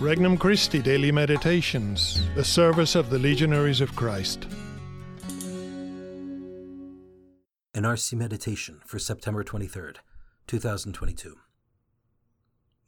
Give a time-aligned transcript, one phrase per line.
[0.00, 4.46] Regnum Christi Daily Meditations, the service of the Legionaries of Christ.
[7.74, 9.96] An RC Meditation for September 23rd,
[10.46, 11.34] 2022.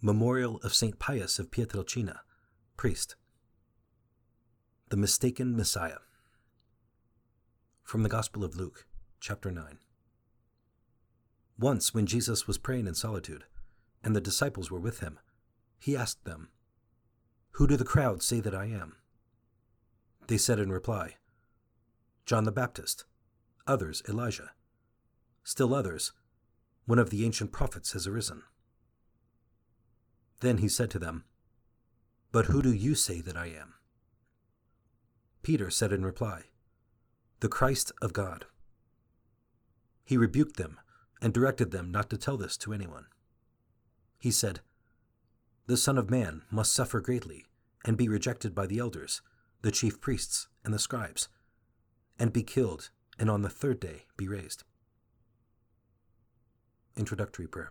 [0.00, 1.00] Memorial of St.
[1.00, 2.18] Pius of Pietrelcina,
[2.76, 3.16] priest.
[4.90, 5.98] The Mistaken Messiah.
[7.82, 8.86] From the Gospel of Luke,
[9.18, 9.80] chapter 9.
[11.58, 13.46] Once, when Jesus was praying in solitude,
[14.04, 15.18] and the disciples were with him,
[15.80, 16.50] he asked them,
[17.52, 18.96] Who do the crowd say that I am?
[20.26, 21.16] They said in reply,
[22.24, 23.04] John the Baptist,
[23.66, 24.52] others Elijah,
[25.42, 26.12] still others,
[26.86, 28.42] one of the ancient prophets has arisen.
[30.40, 31.24] Then he said to them,
[32.32, 33.74] But who do you say that I am?
[35.42, 36.44] Peter said in reply,
[37.40, 38.46] The Christ of God.
[40.04, 40.78] He rebuked them
[41.20, 43.06] and directed them not to tell this to anyone.
[44.18, 44.60] He said,
[45.70, 47.46] The Son of Man must suffer greatly
[47.84, 49.22] and be rejected by the elders,
[49.62, 51.28] the chief priests, and the scribes,
[52.18, 54.64] and be killed, and on the third day be raised.
[56.96, 57.70] Introductory Prayer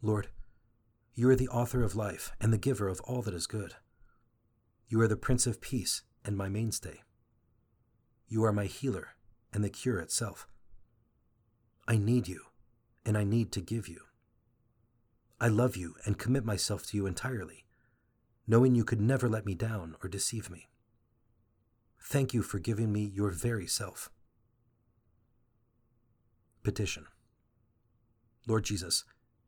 [0.00, 0.28] Lord,
[1.12, 3.74] you are the author of life and the giver of all that is good.
[4.86, 7.00] You are the Prince of Peace and my mainstay.
[8.28, 9.16] You are my healer
[9.52, 10.46] and the cure itself.
[11.88, 12.42] I need you,
[13.04, 14.02] and I need to give you.
[15.40, 17.64] I love you and commit myself to you entirely,
[18.46, 20.68] knowing you could never let me down or deceive me.
[22.00, 24.10] Thank you for giving me your very self.
[26.62, 27.06] Petition
[28.46, 29.04] Lord Jesus,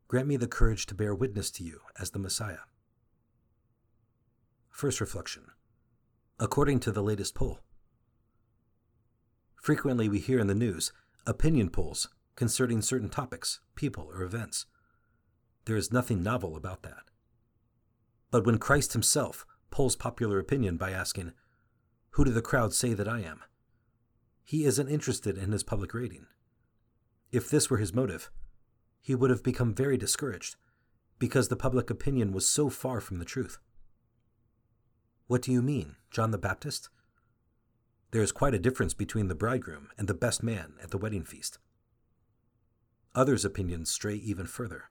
[0.07, 2.65] grant me the courage to bear witness to you as the Messiah.
[4.69, 5.45] First reflection
[6.39, 7.59] According to the latest poll,
[9.61, 10.93] frequently we hear in the news
[11.27, 14.65] opinion polls concerning certain topics, people, or events.
[15.65, 17.03] There is nothing novel about that.
[18.31, 21.33] But when Christ himself polls popular opinion by asking,
[22.11, 23.41] Who do the crowd say that I am?
[24.51, 26.27] he isn't interested in his public rating.
[27.31, 28.29] If this were his motive,
[29.01, 30.57] he would have become very discouraged
[31.19, 33.59] because the public opinion was so far from the truth.
[35.27, 36.89] What do you mean, John the Baptist?
[38.11, 41.23] There is quite a difference between the bridegroom and the best man at the wedding
[41.23, 41.57] feast.
[43.15, 44.90] Others' opinions stray even further.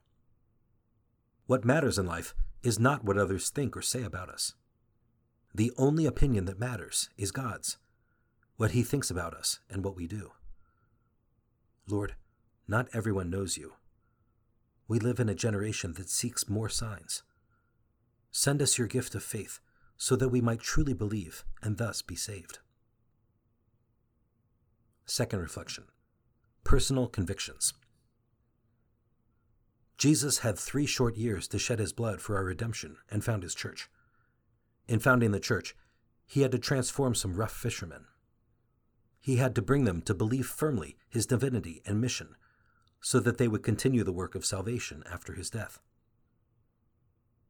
[1.45, 4.53] What matters in life is not what others think or say about us.
[5.53, 7.77] The only opinion that matters is God's,
[8.57, 10.31] what He thinks about us and what we do.
[11.87, 12.15] Lord,
[12.67, 13.73] not everyone knows you.
[14.87, 17.23] We live in a generation that seeks more signs.
[18.31, 19.59] Send us your gift of faith
[19.97, 22.59] so that we might truly believe and thus be saved.
[25.05, 25.85] Second reflection
[26.63, 27.73] Personal convictions.
[30.01, 33.53] Jesus had three short years to shed his blood for our redemption and found his
[33.53, 33.87] church.
[34.87, 35.75] In founding the church,
[36.25, 38.05] he had to transform some rough fishermen.
[39.19, 42.29] He had to bring them to believe firmly his divinity and mission
[42.99, 45.77] so that they would continue the work of salvation after his death.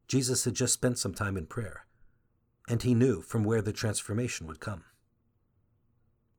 [0.06, 1.86] Jesus had just spent some time in prayer,
[2.68, 4.84] and he knew from where the transformation would come.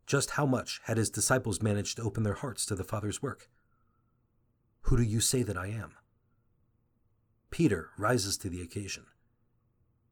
[0.06, 3.50] Just how much had his disciples managed to open their hearts to the Father's work?
[4.82, 5.96] Who do you say that I am?
[7.54, 9.06] Peter rises to the occasion.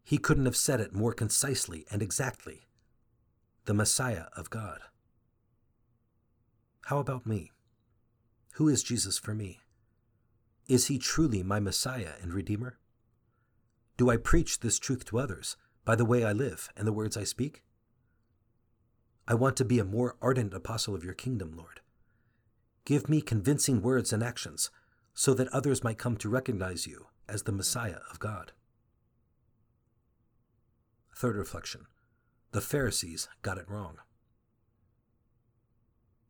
[0.03, 2.67] He couldn't have said it more concisely and exactly.
[3.65, 4.81] The Messiah of God.
[6.85, 7.49] How about me?
[8.53, 9.57] Who is Jesus for me?
[10.67, 12.77] Is he truly my Messiah and Redeemer?
[13.97, 17.17] Do I preach this truth to others by the way I live and the words
[17.17, 17.63] I speak?
[19.27, 21.79] I want to be a more ardent apostle of your kingdom, Lord.
[22.85, 24.69] Give me convincing words and actions
[25.15, 28.51] so that others might come to recognize you as the Messiah of God.
[31.15, 31.87] Third reflection
[32.51, 33.97] the Pharisees got it wrong.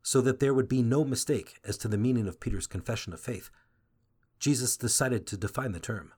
[0.04, 3.20] So that there would be no mistake as to the meaning of Peter's confession of
[3.20, 3.50] faith,
[4.40, 6.14] Jesus decided to define the term.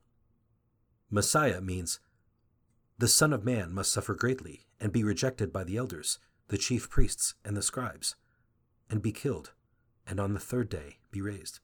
[1.09, 1.99] Messiah means
[2.97, 6.89] the Son of Man must suffer greatly and be rejected by the elders, the chief
[6.89, 8.15] priests, and the scribes,
[8.89, 9.51] and be killed,
[10.05, 11.59] and on the third day be raised.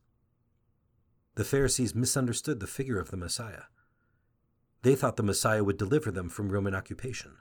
[1.40, 3.64] The Pharisees misunderstood the figure of the Messiah.
[4.82, 7.38] They thought the Messiah would deliver them from Roman occupation.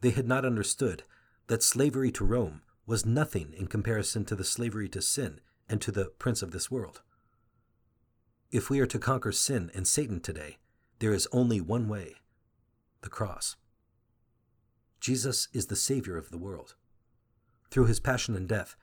[0.00, 1.02] They had not understood
[1.48, 5.90] that slavery to Rome was nothing in comparison to the slavery to sin and to
[5.90, 7.02] the prince of this world.
[8.52, 10.58] If we are to conquer sin and Satan today,
[11.00, 12.14] there is only one way
[13.00, 13.56] the cross.
[15.00, 16.76] Jesus is the Savior of the world.
[17.72, 18.76] Through his passion and death,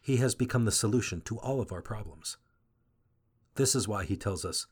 [0.00, 2.36] he has become the solution to all of our problems.
[3.56, 4.66] This is why he tells us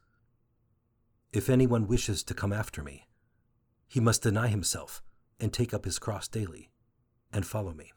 [1.32, 3.08] If anyone wishes to come after me,
[3.88, 5.02] he must deny himself
[5.40, 6.70] and take up his cross daily
[7.32, 7.92] and follow me.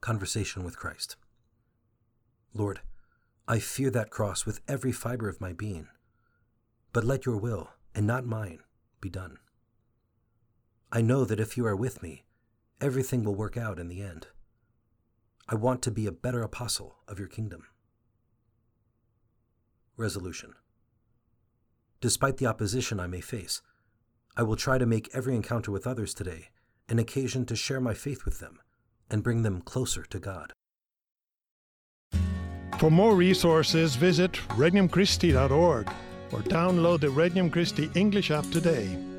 [0.00, 1.16] Conversation with Christ.
[2.52, 2.80] Lord,
[3.48, 5.88] I fear that cross with every fiber of my being,
[6.92, 8.60] but let your will, and not mine,
[9.00, 9.38] be done.
[10.92, 12.24] I know that if you are with me,
[12.80, 14.28] everything will work out in the end.
[15.48, 17.66] I want to be a better apostle of your kingdom.
[19.96, 20.54] Resolution
[22.00, 23.62] Despite the opposition I may face,
[24.36, 26.48] I will try to make every encounter with others today
[26.88, 28.60] an occasion to share my faith with them
[29.10, 30.52] and bring them closer to God.
[32.78, 35.88] For more resources, visit regnumchristi.org
[36.32, 39.13] or download the Regnum Christi English app today.